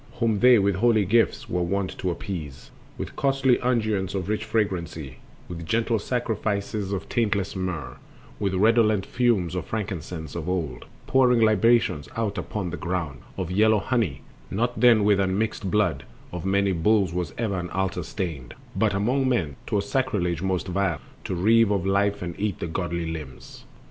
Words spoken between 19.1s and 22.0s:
men 'twas sacrilege most vile To reeve of